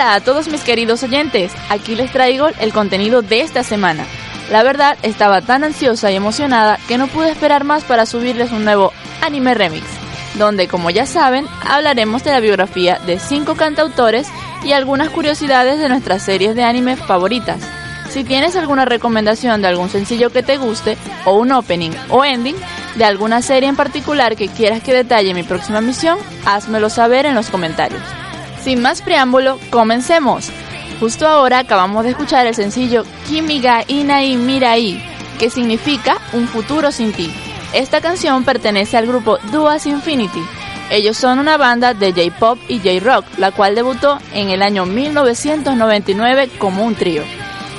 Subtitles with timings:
[0.00, 1.52] Hola, a todos mis queridos oyentes.
[1.68, 4.06] Aquí les traigo el contenido de esta semana.
[4.50, 8.64] La verdad, estaba tan ansiosa y emocionada que no pude esperar más para subirles un
[8.64, 9.84] nuevo anime remix,
[10.38, 14.26] donde, como ya saben, hablaremos de la biografía de cinco cantautores
[14.64, 17.60] y algunas curiosidades de nuestras series de anime favoritas.
[18.08, 22.56] Si tienes alguna recomendación de algún sencillo que te guste, o un opening o ending
[22.94, 27.34] de alguna serie en particular que quieras que detalle mi próxima misión, házmelo saber en
[27.34, 28.00] los comentarios.
[28.62, 30.50] Sin más preámbulo, comencemos.
[31.00, 35.02] Justo ahora acabamos de escuchar el sencillo Kimiga Inai Mirai,
[35.38, 37.32] que significa un futuro sin ti.
[37.72, 40.42] Esta canción pertenece al grupo Duas Infinity.
[40.90, 46.50] Ellos son una banda de J-pop y J-rock, la cual debutó en el año 1999
[46.58, 47.22] como un trío.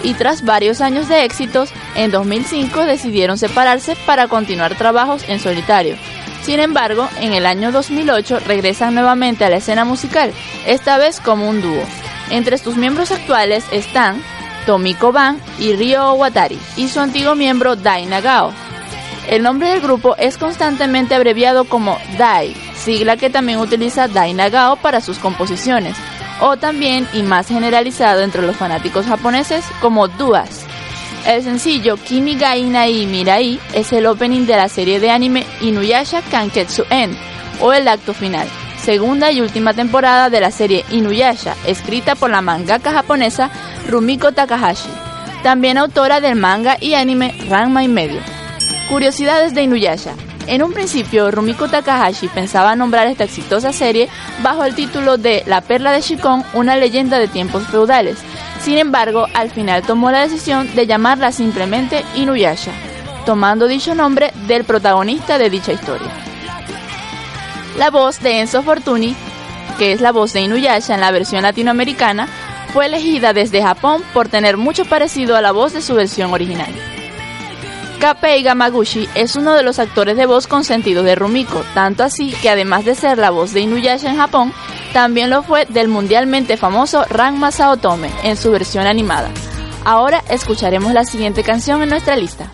[0.02, 5.96] Y tras varios años de éxitos, en 2005 decidieron separarse para continuar trabajos en solitario.
[6.44, 10.34] Sin embargo, en el año 2008 regresan nuevamente a la escena musical,
[10.66, 11.84] esta vez como un dúo.
[12.32, 14.22] Entre sus miembros actuales están
[14.66, 18.52] Tomiko Ban y Ryo Watari, y su antiguo miembro Dai Nagao.
[19.28, 24.78] El nombre del grupo es constantemente abreviado como Dai, sigla que también utiliza Dai Nagao
[24.78, 25.96] para sus composiciones,
[26.40, 30.66] o también y más generalizado entre los fanáticos japoneses como Duas.
[31.26, 36.84] El sencillo Kimi ga Mirai es el opening de la serie de anime Inuyasha Kanketsu
[36.90, 37.16] End,
[37.60, 38.48] o el acto final,
[38.84, 43.52] segunda y última temporada de la serie Inuyasha, escrita por la mangaka japonesa
[43.88, 44.90] Rumiko Takahashi,
[45.44, 48.20] también autora del manga y anime Ranma y medio.
[48.90, 50.14] Curiosidades de Inuyasha.
[50.48, 54.10] En un principio, Rumiko Takahashi pensaba nombrar esta exitosa serie
[54.42, 58.18] bajo el título de La Perla de Shikon, una leyenda de tiempos feudales.
[58.64, 62.72] Sin embargo, al final tomó la decisión de llamarla simplemente Inuyasha,
[63.26, 66.12] tomando dicho nombre del protagonista de dicha historia.
[67.78, 69.16] La voz de Enzo Fortuni,
[69.80, 72.28] que es la voz de Inuyasha en la versión latinoamericana,
[72.72, 76.72] fue elegida desde Japón por tener mucho parecido a la voz de su versión original.
[78.02, 82.50] Kapei Gamaguchi es uno de los actores de voz consentidos de Rumiko, tanto así que
[82.50, 84.54] además de ser la voz de Inuyasha en Japón,
[84.92, 89.30] también lo fue del mundialmente famoso Ranma Saotome en su versión animada.
[89.86, 92.52] Ahora escucharemos la siguiente canción en nuestra lista.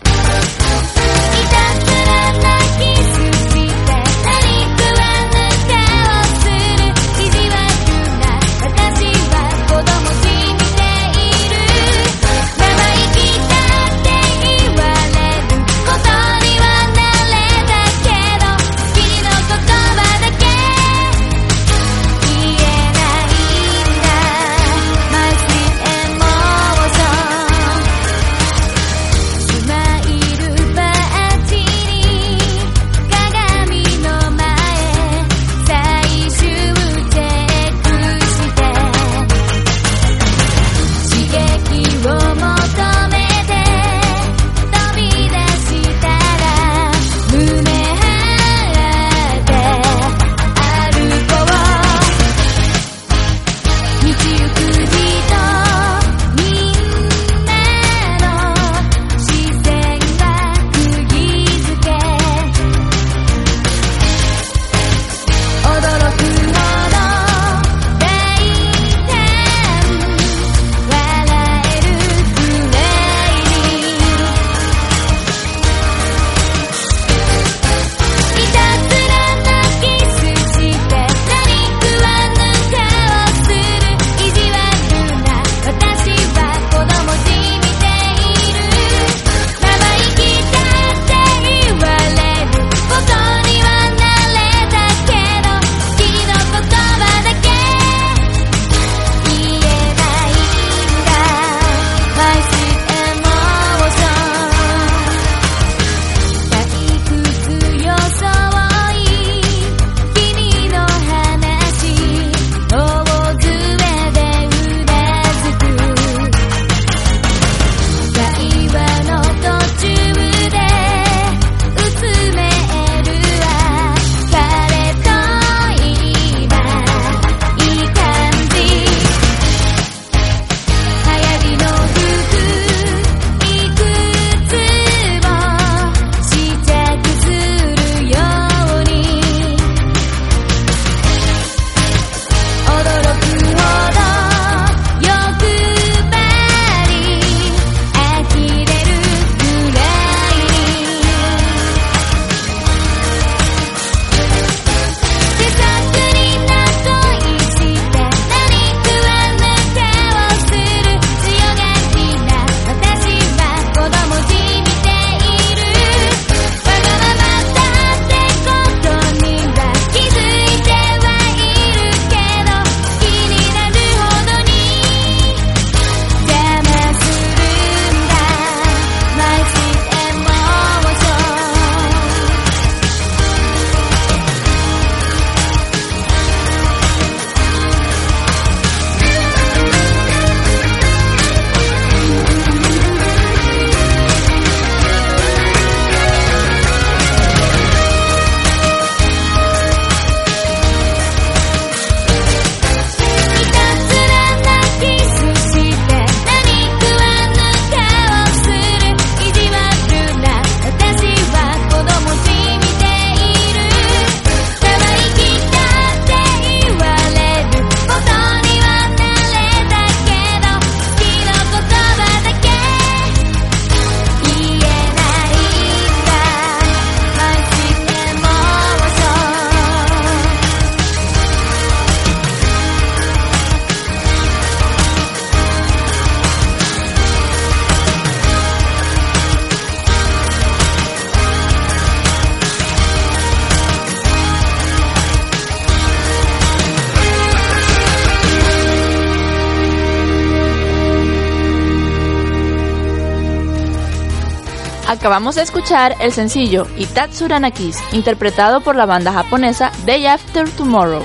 [255.08, 261.02] Acabamos de escuchar el sencillo Itatsura Kiss, interpretado por la banda japonesa Day After Tomorrow,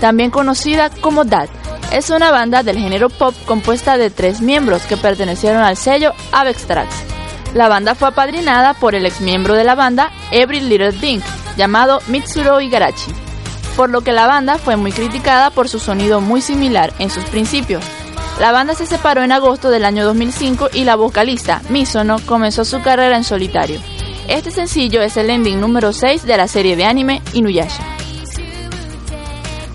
[0.00, 1.48] también conocida como DAT.
[1.92, 6.66] Es una banda del género pop compuesta de tres miembros que pertenecieron al sello Avex
[6.66, 6.96] Tracks.
[7.54, 11.20] La banda fue apadrinada por el ex miembro de la banda Every Little Thing,
[11.56, 13.12] llamado Mitsuro Igarashi,
[13.76, 17.22] por lo que la banda fue muy criticada por su sonido muy similar en sus
[17.26, 17.84] principios.
[18.40, 22.82] La banda se separó en agosto del año 2005 y la vocalista Misono comenzó su
[22.82, 23.80] carrera en solitario.
[24.26, 27.84] Este sencillo es el ending número 6 de la serie de anime Inuyasha.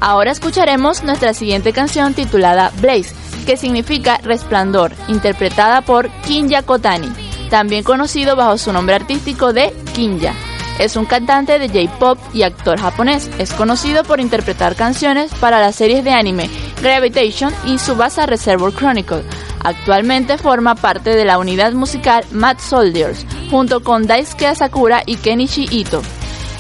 [0.02, 7.10] Ahora escucharemos nuestra siguiente canción titulada Blaze, que significa resplandor, interpretada por Kinya Kotani,
[7.50, 10.34] también conocido bajo su nombre artístico de Kinya.
[10.80, 13.30] Es un cantante de J-pop y actor japonés.
[13.38, 16.50] Es conocido por interpretar canciones para las series de anime
[16.83, 19.23] Gravitation y Subasa Reservoir Chronicle.
[19.63, 25.67] Actualmente forma parte de la unidad musical Mad Soldiers, junto con Daisuke Asakura y Kenichi
[25.71, 26.03] Ito.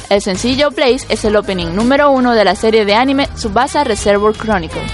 [0.08, 4.34] El sencillo Blaze es el opening número uno de la serie de anime Subasa Reservoir
[4.34, 4.86] Chronicle.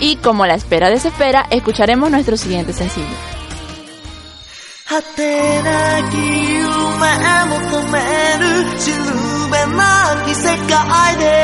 [0.00, 3.06] Y como la espera desespera, escucharemos nuestro siguiente sencillo.
[4.88, 6.58] 果てなき夢
[7.44, 8.00] 求め
[8.38, 8.44] る
[8.80, 8.96] しる
[9.52, 11.41] べなき世界で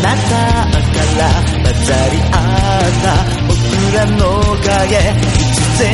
[0.00, 1.28] の彼方から
[1.62, 3.12] 混ざり合った
[3.46, 3.52] 僕
[3.94, 4.20] らの
[4.56, 4.96] 影
[5.36, 5.86] 必然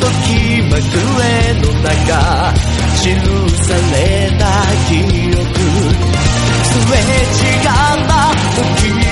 [0.00, 0.30] と気
[0.62, 1.24] まぐれ
[1.60, 1.90] の中
[3.02, 3.04] 記
[3.64, 4.42] された
[4.88, 4.90] 記
[5.36, 5.42] 憶。
[6.64, 7.68] すれ違っ
[8.06, 8.10] た
[8.56, 9.11] 時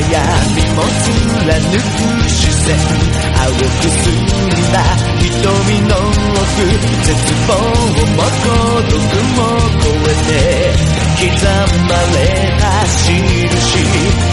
[0.00, 2.76] 闇も貫く視線。
[3.34, 4.26] 青く澄ん
[4.72, 4.78] だ
[5.18, 6.48] 瞳の奥
[7.04, 7.14] 絶
[7.48, 7.52] 望
[8.12, 8.46] も孤
[8.90, 8.96] 独
[9.36, 9.40] も
[9.80, 10.36] 超えて
[11.18, 11.46] 刻
[11.88, 12.20] まれ
[12.58, 14.31] た印。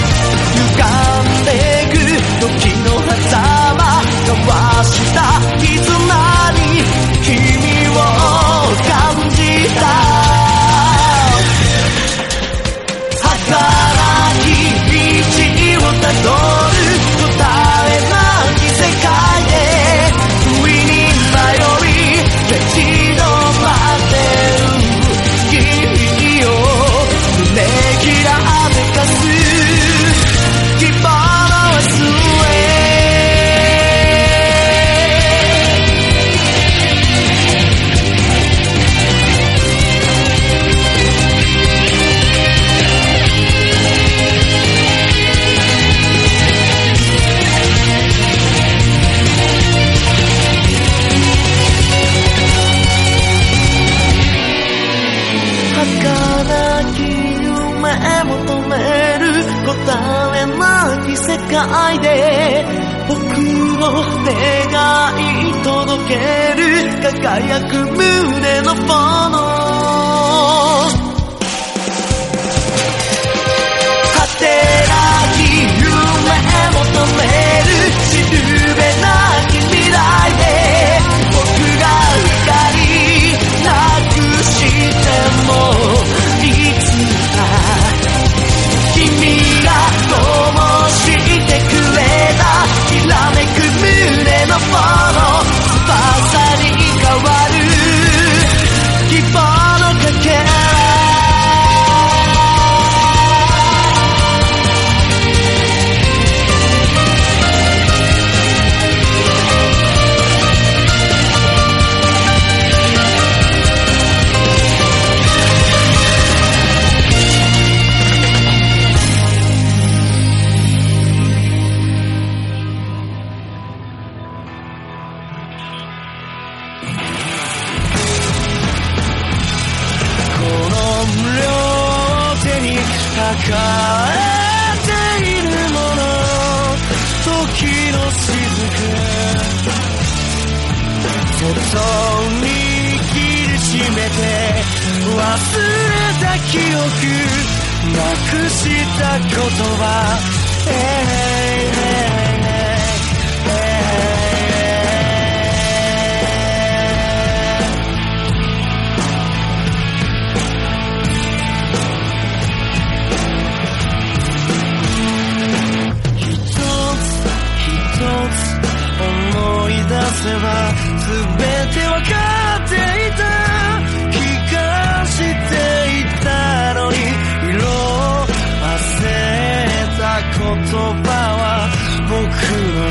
[148.50, 148.70] し
[149.00, 150.20] た言葉、
[150.68, 151.49] えー。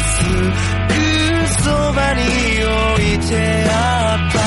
[0.00, 0.98] すぐ
[1.62, 3.30] そばに置いて
[3.70, 4.38] あった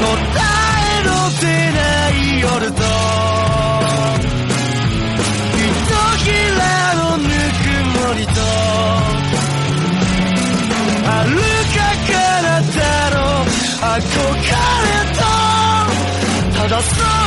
[0.00, 0.06] 答
[0.80, 2.82] えの出ない夜と
[5.56, 6.26] ひとひ
[6.58, 6.62] ら
[6.94, 7.66] のぬく
[7.98, 8.32] もりと
[11.04, 11.52] 歩
[13.82, 14.46] 憧れ
[15.16, 15.22] と
[16.56, 17.21] ただそれ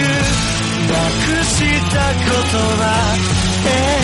[0.00, 1.58] なくし
[1.90, 2.24] た言
[2.78, 3.16] 葉、
[3.66, 4.01] えー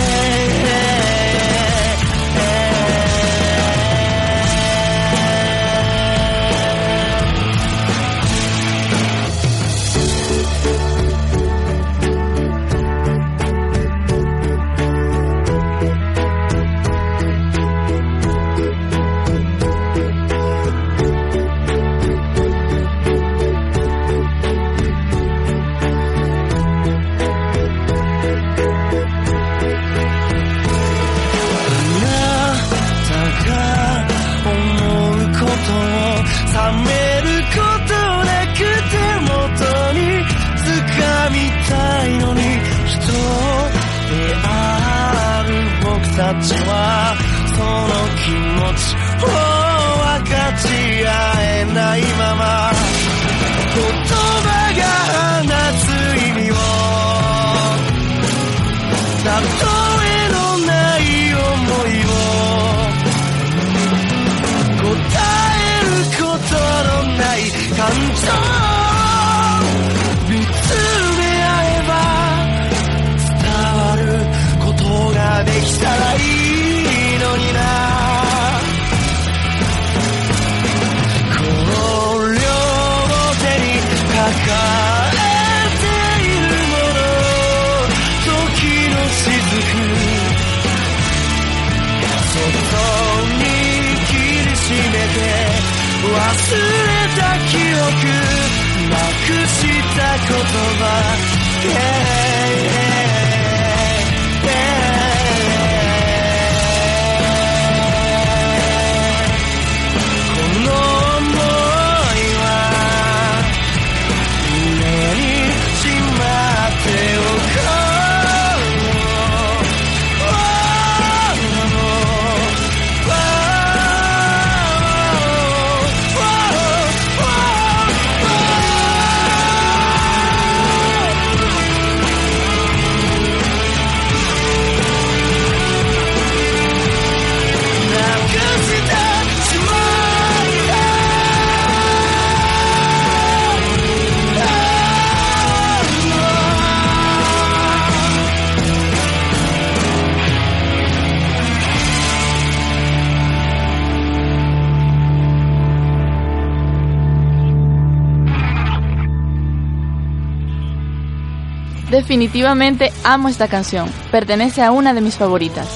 [161.98, 165.66] Definitivamente amo esta canción, pertenece a una de mis favoritas.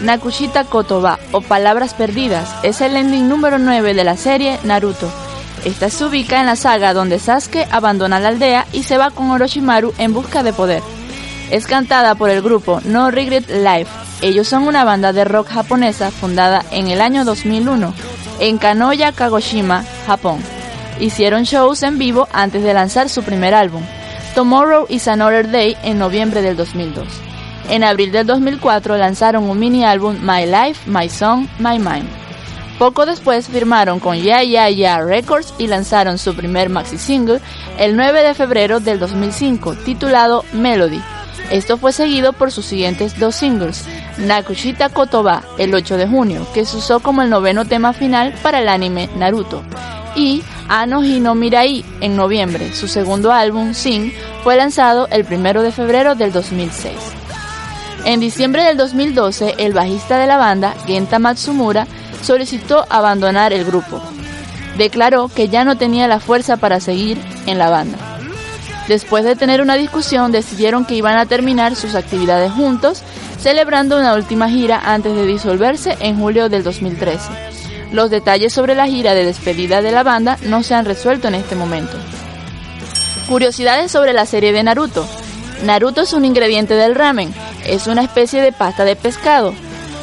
[0.00, 5.10] Nakushita Kotoba o Palabras Perdidas es el ending número 9 de la serie Naruto.
[5.66, 9.30] Esta se ubica en la saga donde Sasuke abandona la aldea y se va con
[9.30, 10.82] Orochimaru en busca de poder.
[11.50, 13.90] Es cantada por el grupo No Regret Life.
[14.22, 17.92] Ellos son una banda de rock japonesa fundada en el año 2001
[18.40, 20.40] en Kanoya, Kagoshima, Japón.
[21.00, 23.82] Hicieron shows en vivo antes de lanzar su primer álbum.
[24.36, 27.08] Tomorrow is Another Day en noviembre del 2002.
[27.70, 32.06] En abril del 2004 lanzaron un mini álbum My Life, My Song, My Mind.
[32.78, 37.40] Poco después firmaron con Yeah Yeah Yeah Records y lanzaron su primer maxi single
[37.78, 41.00] el 9 de febrero del 2005, titulado Melody.
[41.50, 43.86] Esto fue seguido por sus siguientes dos singles,
[44.18, 48.58] Nakushita Kotoba el 8 de junio, que se usó como el noveno tema final para
[48.58, 49.62] el anime Naruto,
[50.14, 52.72] y Ano Hino Mirai en noviembre.
[52.74, 56.94] Su segundo álbum, Sing, fue lanzado el 1 de febrero del 2006.
[58.04, 61.86] En diciembre del 2012, el bajista de la banda, Genta Matsumura,
[62.22, 64.00] solicitó abandonar el grupo.
[64.78, 67.98] Declaró que ya no tenía la fuerza para seguir en la banda.
[68.88, 73.02] Después de tener una discusión, decidieron que iban a terminar sus actividades juntos,
[73.40, 77.55] celebrando una última gira antes de disolverse en julio del 2013.
[77.92, 81.34] Los detalles sobre la gira de despedida de la banda no se han resuelto en
[81.34, 81.96] este momento.
[83.28, 85.06] Curiosidades sobre la serie de Naruto.
[85.64, 87.32] Naruto es un ingrediente del ramen,
[87.64, 89.54] es una especie de pasta de pescado.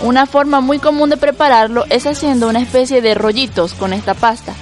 [0.02, 4.54] Una forma muy común de prepararlo es haciendo una especie de rollitos con esta pasta,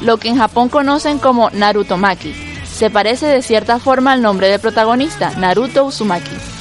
[0.00, 2.34] lo que en Japón conocen como Narutomaki.
[2.64, 6.57] Se parece de cierta forma al nombre del protagonista, Naruto Uzumaki.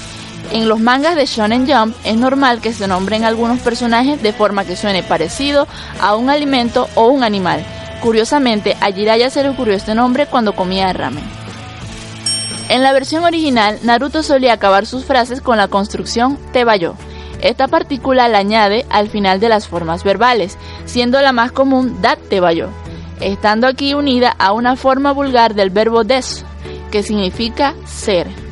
[0.51, 4.63] En los mangas de Shonen Jump es normal que se nombren algunos personajes de forma
[4.63, 5.67] que suene parecido
[6.01, 7.65] a un alimento o un animal.
[8.01, 11.23] Curiosamente, a Jiraiya se le ocurrió este nombre cuando comía ramen.
[12.69, 16.95] En la versión original, Naruto solía acabar sus frases con la construcción Tebayo.
[17.41, 22.19] Esta partícula la añade al final de las formas verbales, siendo la más común Dat
[22.29, 22.69] Tebayo,
[23.19, 26.45] estando aquí unida a una forma vulgar del verbo des,
[26.91, 28.46] que significa ser.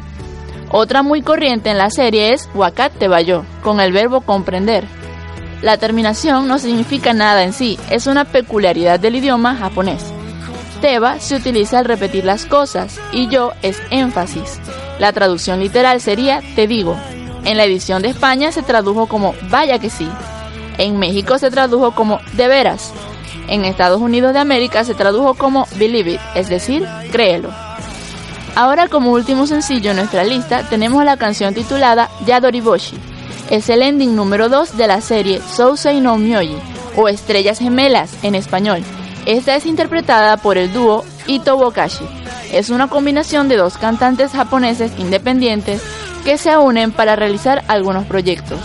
[0.77, 4.83] Otra muy corriente en la serie es Wakat Tebayo, con el verbo comprender.
[5.61, 10.03] La terminación no significa nada en sí, es una peculiaridad del idioma japonés.
[10.81, 14.59] Teba se utiliza al repetir las cosas y yo es énfasis.
[14.99, 16.97] La traducción literal sería te digo.
[17.45, 20.09] En la edición de España se tradujo como vaya que sí.
[20.77, 22.91] En México se tradujo como de veras.
[23.47, 27.64] En Estados Unidos de América se tradujo como believe it, es decir, créelo.
[28.55, 32.97] Ahora como último sencillo en nuestra lista tenemos la canción titulada Yadoriboshi.
[33.49, 36.55] Es el ending número 2 de la serie Sousei no Myoji
[36.95, 38.81] o Estrellas Gemelas en español.
[39.25, 42.05] Esta es interpretada por el dúo Ito Bokashi.
[42.53, 45.81] Es una combinación de dos cantantes japoneses independientes
[46.23, 48.59] que se unen para realizar algunos proyectos.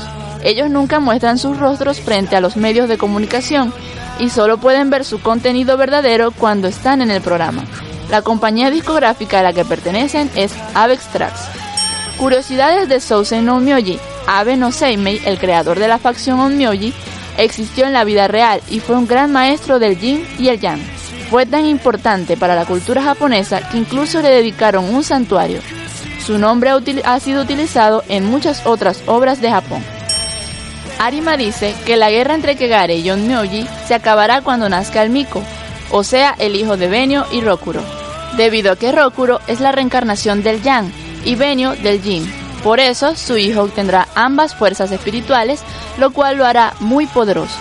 [0.44, 3.74] Ellos nunca muestran sus rostros frente a los medios de comunicación
[4.20, 7.64] y solo pueden ver su contenido verdadero cuando están en el programa.
[8.10, 11.40] La compañía discográfica a la que pertenecen es Avex Tracks.
[12.16, 13.98] Curiosidades de Sousei no Myoji.
[14.26, 16.92] Abe no Seimei, el creador de la facción Onmyoji,
[17.38, 20.80] existió en la vida real y fue un gran maestro del yin y el yang.
[21.30, 25.60] Fue tan importante para la cultura japonesa que incluso le dedicaron un santuario.
[26.24, 26.70] Su nombre
[27.04, 29.82] ha sido utilizado en muchas otras obras de Japón.
[30.98, 35.42] Arima dice que la guerra entre Kegare y Onmyoji se acabará cuando nazca el Miko,
[35.90, 37.82] o sea, el hijo de Benio y Rokuro,
[38.36, 40.92] debido a que Rokuro es la reencarnación del Yang
[41.24, 42.30] y Benio del Yin.
[42.62, 45.62] Por eso, su hijo obtendrá ambas fuerzas espirituales,
[45.98, 47.58] lo cual lo hará muy poderoso.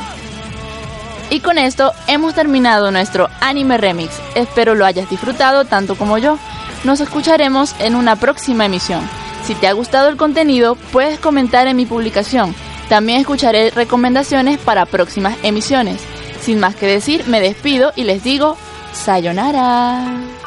[1.29, 4.19] Y con esto hemos terminado nuestro anime remix.
[4.35, 6.37] Espero lo hayas disfrutado tanto como yo.
[6.83, 9.01] Nos escucharemos en una próxima emisión.
[9.45, 12.55] Si te ha gustado el contenido, puedes comentar en mi publicación.
[12.89, 16.01] También escucharé recomendaciones para próximas emisiones.
[16.41, 18.57] Sin más que decir, me despido y les digo,
[18.93, 20.38] sayonara.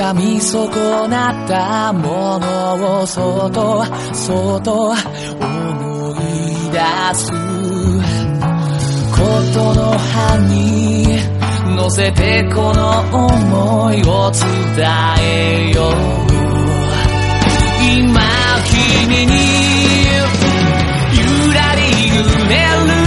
[0.00, 0.70] 掴み損
[1.10, 3.84] なったものをそっと
[4.14, 6.24] そっと思い
[6.72, 6.80] 出
[7.14, 7.36] すこ
[9.52, 11.04] との葉に
[11.76, 14.86] 乗せてこの思いを伝
[15.20, 15.92] えよう。
[17.92, 18.22] 今
[18.64, 19.32] 君に
[21.12, 22.54] ゆらり揺れ
[22.94, 22.99] る